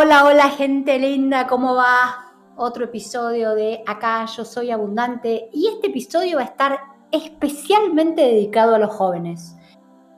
[0.00, 2.32] hola, hola gente linda, ¿cómo va?
[2.56, 6.80] Otro episodio de Acá yo soy abundante y este episodio va a estar
[7.12, 9.58] especialmente dedicado a los jóvenes.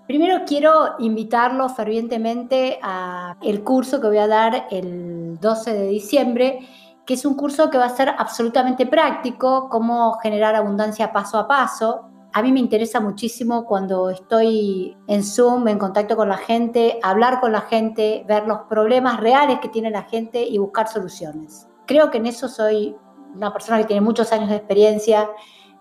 [0.07, 6.61] Primero quiero invitarlos fervientemente a el curso que voy a dar el 12 de diciembre,
[7.05, 11.49] que es un curso que va a ser absolutamente práctico, cómo generar abundancia paso a
[11.49, 16.99] paso, a mí me interesa muchísimo cuando estoy en Zoom, en contacto con la gente,
[17.03, 21.69] hablar con la gente, ver los problemas reales que tiene la gente y buscar soluciones.
[21.87, 22.97] Creo que en eso soy
[23.35, 25.29] una persona que tiene muchos años de experiencia.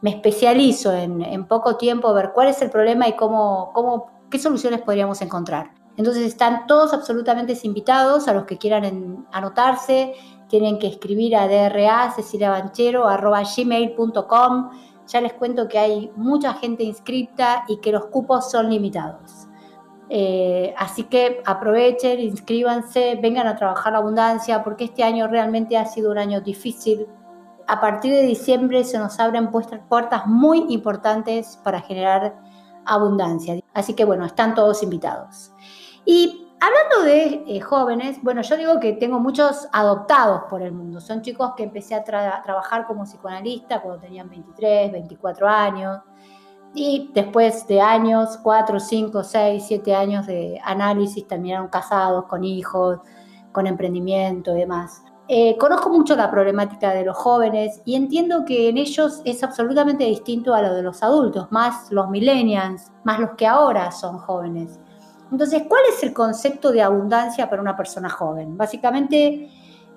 [0.02, 4.82] Me especializo en, poco tiempo ver cuál es el problema y cómo, cómo, qué soluciones
[4.82, 5.72] podríamos encontrar.
[5.96, 10.16] Entonces están todos absolutamente invitados a los que quieran anotarse.
[10.50, 12.14] Tienen que escribir a DRA,
[13.56, 14.70] gmail.com
[15.12, 19.48] ya les cuento que hay mucha gente inscripta y que los cupos son limitados.
[20.10, 25.86] Eh, así que aprovechen, inscríbanse, vengan a trabajar la abundancia, porque este año realmente ha
[25.86, 27.08] sido un año difícil.
[27.68, 32.36] A partir de diciembre se nos abren puertas muy importantes para generar
[32.86, 33.60] abundancia.
[33.74, 35.52] Así que bueno, están todos invitados.
[36.06, 41.02] Y Hablando de eh, jóvenes, bueno, yo digo que tengo muchos adoptados por el mundo.
[41.02, 46.02] Son chicos que empecé a trabajar como psicoanalista cuando tenían 23, 24 años.
[46.76, 53.00] Y después de años, 4, 5, 6, 7 años de análisis, terminaron casados, con hijos,
[53.52, 55.02] con emprendimiento y demás.
[55.28, 60.04] Eh, conozco mucho la problemática de los jóvenes y entiendo que en ellos es absolutamente
[60.04, 64.81] distinto a lo de los adultos, más los millennials, más los que ahora son jóvenes.
[65.32, 68.58] Entonces, ¿cuál es el concepto de abundancia para una persona joven?
[68.58, 69.50] Básicamente,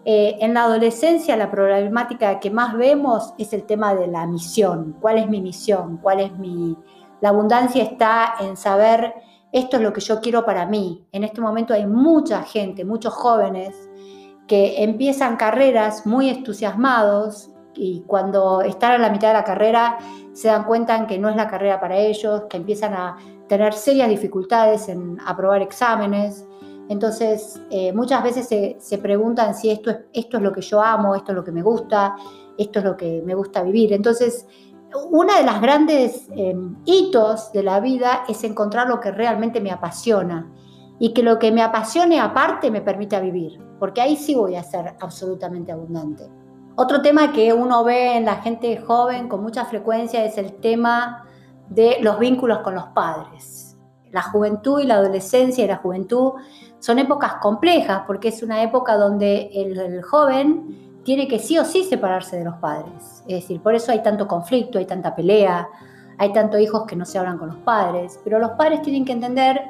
[0.05, 4.97] eh, en la adolescencia la problemática que más vemos es el tema de la misión.
[5.01, 5.99] ¿Cuál es mi misión?
[5.99, 6.77] ¿Cuál es mi...
[7.21, 9.15] La abundancia está en saber
[9.55, 11.07] esto es lo que yo quiero para mí.
[11.13, 13.89] En este momento hay mucha gente, muchos jóvenes
[14.49, 19.97] que empiezan carreras muy entusiasmados y cuando están a la mitad de la carrera
[20.33, 23.17] se dan cuenta que no es la carrera para ellos, que empiezan a
[23.49, 26.47] tener serias dificultades en aprobar exámenes.
[26.89, 31.15] Entonces, eh, muchas veces se, preguntan si esto es, esto es lo que yo amo,
[31.15, 32.15] esto es lo que me gusta,
[32.59, 33.93] esto es lo que me gusta vivir.
[33.93, 34.47] Entonces,
[35.11, 39.73] una de las grandes em, hitos de la vida es encontrar lo que realmente me
[39.73, 40.51] apasiona
[40.99, 44.63] y que lo que me apasione aparte me permita vivir, porque ahí sí voy a
[44.63, 46.29] ser absolutamente abundante.
[46.77, 51.25] Otro tema que uno ve en la gente joven con mucha frecuencia es el tema
[51.69, 53.77] de los vínculos con los padres.
[54.11, 56.35] La juventud y la adolescencia y la juventud
[56.79, 61.85] son épocas complejas porque es una época donde el, joven tiene que sí o sí
[61.85, 63.25] separarse de los padres.
[63.27, 65.69] Es decir, por eso hay tanto conflicto, hay tanta pelea,
[66.19, 68.21] hay tantos hijos que no se hablan con los padres.
[68.23, 69.61] Pero los padres tienen que entender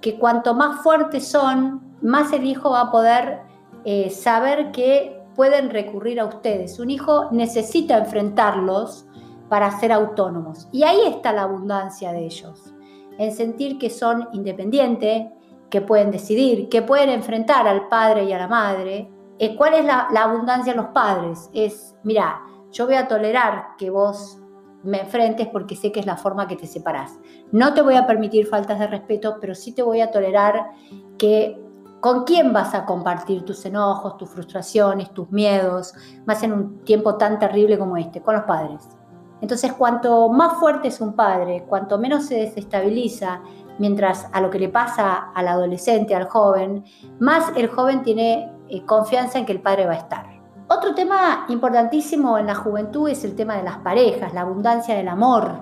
[0.00, 3.40] que cuanto más fuertes son, más el hijo va a poder
[3.84, 6.78] eh, saber que pueden recurrir a ustedes.
[6.80, 9.06] Un hijo necesita enfrentarlos
[9.48, 10.68] para ser autónomos.
[10.72, 12.74] Y ahí está la abundancia de ellos,
[13.18, 15.26] en sentir que son independientes,
[15.70, 19.10] que pueden decidir, que pueden enfrentar al padre y a la madre.
[19.56, 21.50] ¿Cuál es la, abundancia de los padres?
[21.52, 22.40] Es, mira,
[22.72, 24.38] yo voy a tolerar que vos
[24.82, 27.18] me enfrentes porque sé que es la forma que te separás.
[27.52, 30.70] No te voy a permitir faltas de respeto, pero sí te voy a tolerar
[31.18, 31.60] que
[32.00, 35.92] con quién vas a compartir tus enojos, tus frustraciones, tus miedos,
[36.24, 38.95] más en un tiempo tan terrible como este, con los padres.
[39.40, 43.42] Entonces, cuanto más fuerte es un padre, cuanto menos se desestabiliza,
[43.78, 46.84] mientras a lo que le pasa al adolescente, al joven,
[47.18, 50.26] más el joven tiene eh, confianza en que el padre va a estar.
[50.68, 55.08] Otro tema importantísimo en la juventud es el tema de las parejas, la abundancia del
[55.08, 55.60] amor,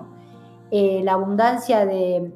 [0.70, 2.32] eh, la abundancia de...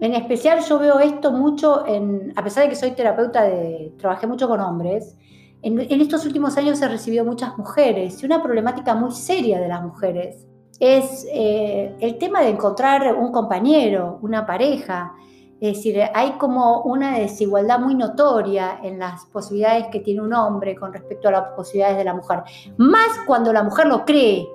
[0.00, 4.26] En especial yo veo esto mucho en, a pesar de que soy terapeuta, de, trabajé
[4.26, 5.14] mucho con hombres,
[5.62, 9.68] en, en estos últimos años he recibido muchas mujeres y una problemática muy seria de
[9.68, 10.46] las mujeres
[10.80, 15.14] es eh, el tema de encontrar un compañero, una pareja.
[15.60, 20.74] Es decir, hay como una desigualdad muy notoria en las posibilidades que tiene un hombre
[20.74, 22.42] con respecto a las posibilidades de la mujer.
[22.78, 24.48] Más cuando la mujer lo cree.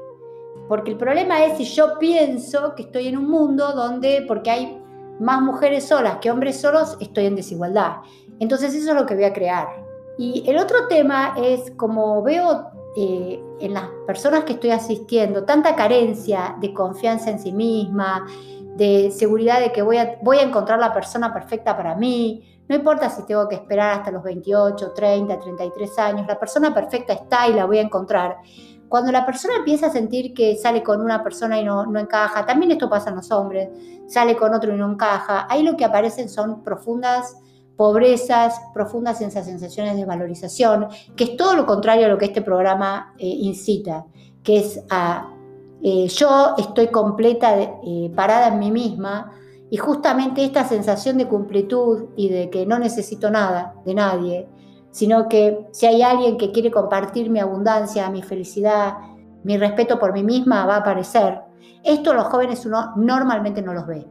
[0.68, 4.82] Porque el problema es si yo pienso que estoy en un mundo donde, porque hay
[5.20, 7.98] más mujeres solas que hombres solos, estoy en desigualdad.
[8.40, 9.68] Entonces eso es lo que voy a crear.
[10.18, 15.75] Y el otro tema es, como veo eh, en las personas que estoy asistiendo tanta
[15.75, 18.25] carencia de confianza en sí misma,
[18.75, 22.44] de seguridad de que voy a, voy a encontrar la persona perfecta para mí.
[22.68, 27.13] No importa si tengo que esperar hasta los 28, 30, 33 años, la persona perfecta
[27.13, 28.38] está y la voy a encontrar.
[28.90, 32.46] Cuando la persona empieza a sentir que sale con una persona y no, no encaja,
[32.46, 33.69] también esto pasa en los hombres,
[34.08, 37.38] sale con otro y no encaja, ahí lo que aparecen son profundas
[37.77, 43.13] pobrezas profundas sensaciones de valorización, que es todo lo contrario a lo que este programa
[43.18, 44.06] eh, incita,
[44.44, 45.31] que es a
[45.88, 49.31] eh, yo estoy completa, eh, parada en mí misma,
[49.69, 54.48] y justamente esta sensación de completud y de que no necesito nada de nadie,
[54.89, 58.95] sino que si hay alguien que quiere compartir mi abundancia, mi felicidad,
[59.44, 61.42] mi respeto por mí misma, va a aparecer.
[61.83, 64.07] Esto los jóvenes uno normalmente no los ve.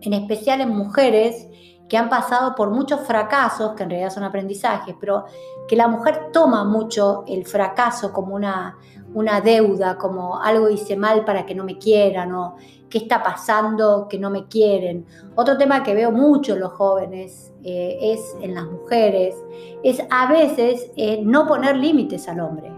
[0.00, 1.46] En especial en mujeres
[1.90, 5.24] que han pasado por muchos fracasos, que en realidad son aprendizajes, pero
[5.66, 8.78] que la mujer toma mucho el fracaso como una,
[9.12, 12.54] una deuda, como algo hice mal para que no me quieran o
[12.88, 15.04] qué está pasando que no me quieren.
[15.34, 19.34] Otro tema que veo mucho en los jóvenes eh, es en las mujeres,
[19.82, 22.72] es a veces eh, no poner límites al hombre,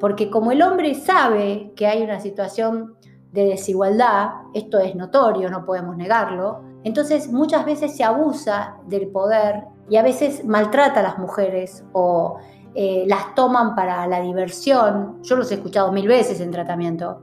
[0.00, 2.96] porque como el hombre sabe que hay una situación
[3.36, 9.64] de desigualdad, esto es notorio, no podemos negarlo, entonces muchas veces se abusa del poder
[9.90, 12.38] y a veces maltrata a las mujeres o
[12.74, 15.22] eh, las toman para la diversión.
[15.22, 17.22] Yo los he escuchado mil veces en tratamiento.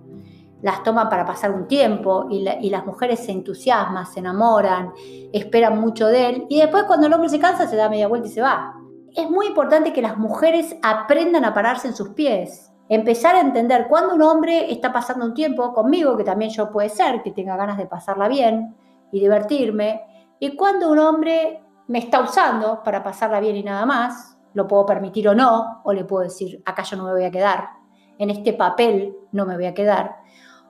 [0.62, 4.94] Las toman para pasar un tiempo y, y las mujeres se entusiasman, se enamoran,
[5.33, 8.27] esperan mucho de él y después cuando el hombre se cansa se da media vuelta
[8.27, 8.75] y se va.
[9.16, 13.88] Es muy importante que las mujeres aprendan a pararse en sus pies, empezar a entender
[13.88, 17.56] cuando un hombre está pasando un tiempo conmigo, que también yo puede ser, que tenga
[17.56, 18.75] ganas de pasarla bien,
[19.12, 20.01] y divertirme.
[20.39, 24.85] Y cuando un hombre me está usando para pasarla bien y nada más, lo puedo
[24.85, 27.69] permitir o no, o le puedo decir, acá yo no me voy a quedar,
[28.18, 30.18] en este papel no me voy a quedar.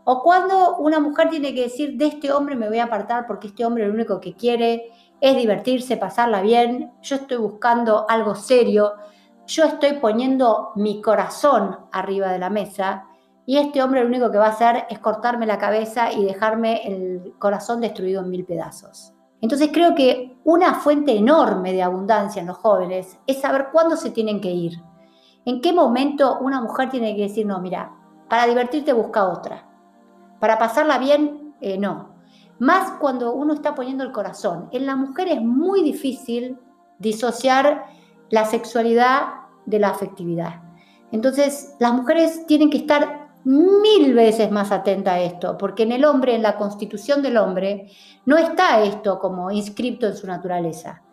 [0.06, 3.48] O cuando una mujer tiene que decir, de este hombre me voy a apartar porque
[3.48, 8.94] este hombre lo único que quiere es divertirse, pasarla bien, yo estoy buscando algo serio,
[9.48, 13.06] yo estoy poniendo mi corazón arriba de la mesa
[13.46, 16.88] y este hombre lo único que va a hacer es cortarme la cabeza y dejarme
[16.88, 19.14] el corazón destruido en mil pedazos.
[19.42, 24.12] Entonces creo que una fuente enorme de abundancia en los jóvenes es saber cuándo se
[24.12, 24.82] tienen que ir.
[25.44, 27.92] En qué momento una mujer tiene que decir, no, mira,
[28.30, 29.68] para divertirte busca otra.
[30.40, 32.16] Para pasarla bien, eh, no.
[32.60, 34.70] Más cuando uno está poniendo el corazón.
[34.72, 36.58] En la mujer es muy difícil
[36.98, 37.86] disociar
[38.34, 39.26] la sexualidad
[39.68, 40.64] de la afectividad.
[41.12, 46.04] Entonces, las mujeres tienen que estar mil veces más atenta a esto, porque en el
[46.04, 47.92] hombre, en la constitución del hombre,
[48.26, 51.04] no está esto como inscripto en su naturaleza.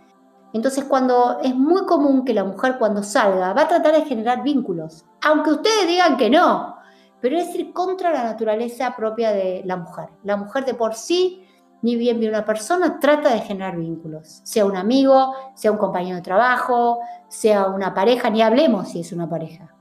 [0.54, 4.42] Entonces, cuando es muy común que la mujer cuando salga va a tratar de generar
[4.42, 6.76] vínculos, aunque ustedes digan que no,
[7.20, 10.08] pero es ir contra la naturaleza propia de la mujer.
[10.24, 11.44] La mujer de por sí,
[11.82, 16.16] ni bien bien una persona, trata de generar vínculos, sea un amigo, sea un compañero
[16.16, 19.74] de trabajo, sea una pareja, ni hablemos si es una pareja.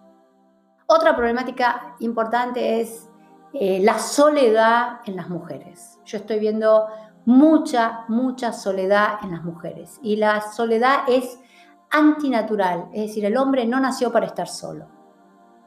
[0.88, 3.10] Otra problemática importante es
[3.54, 6.00] eh, la soledad en las mujeres.
[6.06, 6.88] Yo estoy viendo
[7.26, 11.40] mucha, mucha soledad en las mujeres y la soledad es
[11.92, 14.88] antinatural, es decir, el hombre no nació para estar solo.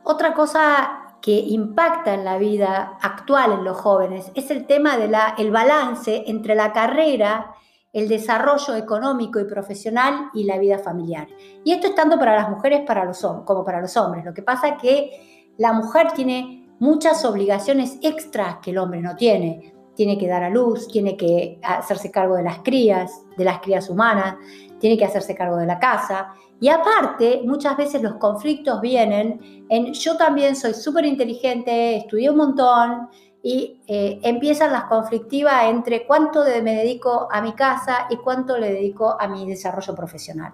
[0.05, 5.15] Otra cosa que impacta en la vida actual en los jóvenes es el tema del
[5.39, 7.55] el balance entre la carrera
[7.93, 11.29] el desarrollo económico y profesional y la vida familiar.
[11.65, 14.25] Y esto es tanto para las mujeres para los, como para los hombres.
[14.25, 19.15] Lo que pasa es que la mujer tiene muchas obligaciones extras que el hombre no
[19.15, 19.72] tiene.
[19.94, 23.90] Tiene que dar a luz, tiene que hacerse cargo de las crías, de las crías
[23.90, 24.37] humanas,
[24.78, 26.35] tiene que hacerse cargo de la casa.
[26.61, 32.37] Y aparte, muchas veces los conflictos vienen en yo también soy súper inteligente, estudié un
[32.37, 33.09] montón,
[33.43, 38.73] y eh, empiezan las conflictivas entre cuánto me dedico a mi casa y cuánto le
[38.73, 40.52] dedico a mi desarrollo profesional.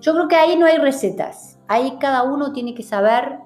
[0.00, 3.38] Yo creo que ahí no hay recetas, ahí cada uno tiene que saber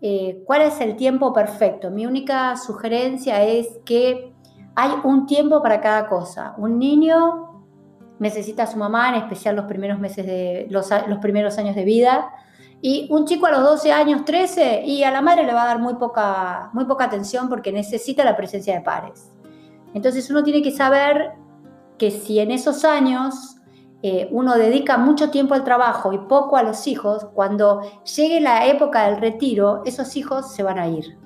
[0.00, 1.90] eh, cuál es el tiempo perfecto.
[1.90, 4.32] Mi única sugerencia es que
[4.76, 6.54] hay un tiempo para cada cosa.
[6.58, 7.64] Un niño
[8.18, 10.88] necesita a su mamá, en especial los primeros meses de los,
[11.20, 12.30] primeros años de vida
[12.82, 15.66] y un chico a los 12 años, 13, y a la madre le va a
[15.66, 19.32] dar muy poca, muy poca atención porque necesita la presencia de pares.
[19.94, 21.32] Entonces uno tiene que saber
[21.96, 23.56] que si en esos años
[24.02, 27.80] eh, uno dedica mucho tiempo al trabajo y poco a los hijos, cuando
[28.14, 31.25] llegue la época del retiro, esos hijos se van a ir.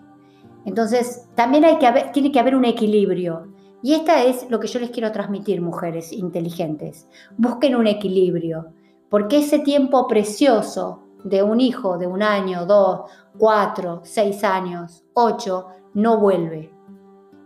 [0.65, 3.53] Entonces también hay que tiene que haber un equilibrio.
[3.83, 7.09] Y esta es lo que yo les quiero transmitir, mujeres inteligentes.
[7.39, 8.73] Busquen un equilibrio,
[9.09, 15.69] porque ese tiempo precioso de un hijo de un año, dos, cuatro, seis años, ocho,
[15.95, 16.73] no vuelve.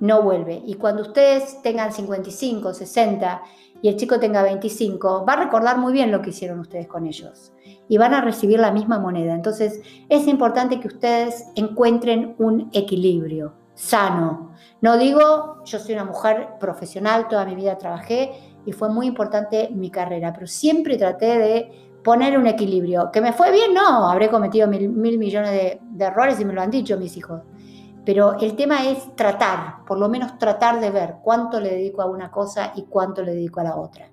[0.01, 0.63] No vuelve.
[0.67, 3.43] Y cuando ustedes tengan 55, 60
[3.83, 7.07] y el chico tenga 25, va a recordar muy bien lo que hicieron ustedes con
[7.07, 7.53] ellos.
[7.89, 9.35] Y van a recibir la misma moneda.
[9.35, 14.53] Entonces es importante que ustedes encuentren un equilibrio sano.
[14.81, 18.33] No digo, yo soy una mujer profesional, toda mi vida trabajé
[18.65, 23.11] y fue muy importante mi carrera, pero siempre traté de poner un equilibrio.
[23.11, 23.75] ¿Que me fue bien?
[23.75, 27.41] No, habré cometido mil, millones de, de errores y me lo han dicho mis hijos.
[28.05, 32.07] Pero el tema es tratar, por lo menos tratar de ver cuánto le dedico a
[32.07, 34.11] una cosa y cuánto le dedico a la otra.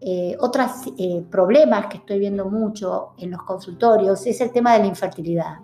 [0.00, 4.80] Eh, otros eh, problemas que estoy viendo mucho en los consultorios es el tema de
[4.80, 5.56] la infertilidad.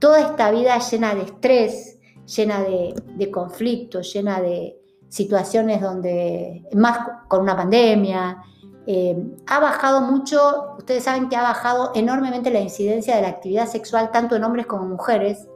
[0.00, 4.76] Toda esta vida llena de estrés, llena de, conflictos, llena de
[5.08, 8.42] situaciones donde, más con una pandemia,
[8.86, 9.16] eh,
[9.46, 14.10] ha bajado mucho, ustedes saben que ha bajado enormemente la incidencia de la actividad sexual
[14.10, 15.46] tanto en hombres como en mujeres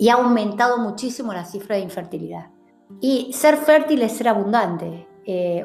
[0.00, 2.46] y ha aumentado muchísimo la cifra de infertilidad.
[3.02, 5.06] Y ser fértil es ser abundante.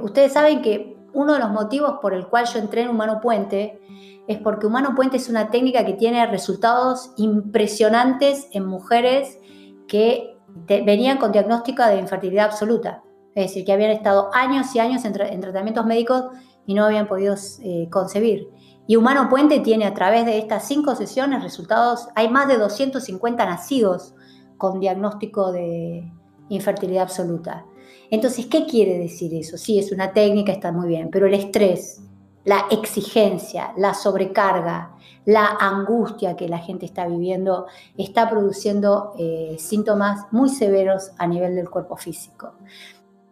[0.02, 3.80] ustedes saben que uno de los motivos por el cual yo entré en Humano Puente
[4.28, 9.40] es porque Humano Puente es una técnica que tiene resultados impresionantes en mujeres
[9.88, 10.38] que
[10.68, 13.04] venían con diagnóstico de infertilidad absoluta.
[13.36, 16.26] Es decir, que habían estado años y años en, tratamientos médicos
[16.66, 18.50] y no habían podido eh, concebir.
[18.88, 23.46] Y Humano Puente tiene a través de estas cinco sesiones resultados, hay más de 250
[23.46, 24.14] nacidos
[24.58, 26.12] con diagnóstico de
[26.50, 27.66] infertilidad absoluta.
[28.12, 29.58] Entonces, ¿qué quiere decir eso?
[29.58, 32.02] Sí, es una técnica, está muy bien, pero el estrés,
[32.44, 34.96] la exigencia, la sobrecarga,
[35.26, 37.66] la angustia que la gente está viviendo
[37.98, 42.54] está produciendo eh, síntomas muy severos a nivel del cuerpo físico.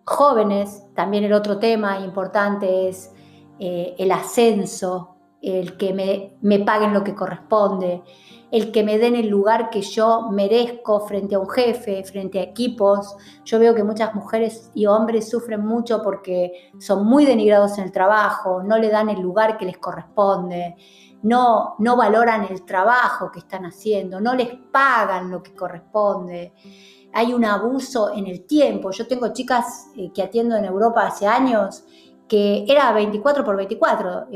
[0.04, 3.13] Jóvenes, también el otro tema importante es
[3.60, 8.02] eh, el ascenso, el que me, me paguen lo que corresponde,
[8.54, 12.44] el que me den el lugar que yo merezco frente a un jefe, frente a
[12.44, 13.16] equipos.
[13.44, 17.92] Yo veo que muchas mujeres y hombres sufren mucho porque son muy denigrados en el
[17.92, 20.76] trabajo, no le dan el lugar que les corresponde,
[21.24, 26.54] no, no valoran el trabajo que están haciendo, no les pagan lo que corresponde.
[27.12, 28.92] Hay un abuso en el tiempo.
[28.92, 31.86] Yo tengo chicas eh, que atiendo en Europa hace años
[32.28, 34.28] que era 24 por 24.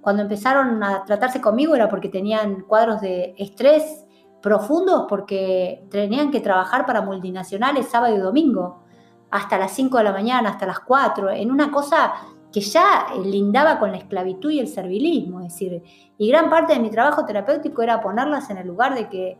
[0.00, 4.06] Cuando empezaron a tratarse conmigo era porque tenían cuadros de estrés
[4.40, 8.84] profundos porque tenían que trabajar para multinacionales sábado y domingo,
[9.30, 12.14] hasta las 5 de la mañana, hasta las 4, en una cosa
[12.52, 15.82] que ya lindaba con la esclavitud y el servilismo, es decir,
[16.16, 19.38] y gran parte de mi trabajo terapéutico era ponerlas en el lugar de que